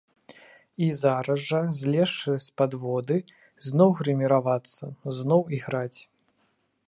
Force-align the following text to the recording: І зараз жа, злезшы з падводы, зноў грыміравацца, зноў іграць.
І 0.85 0.85
зараз 1.01 1.43
жа, 1.49 1.59
злезшы 1.79 2.33
з 2.45 2.55
падводы, 2.61 3.17
зноў 3.67 3.89
грыміравацца, 4.01 4.85
зноў 5.21 5.41
іграць. 5.59 5.99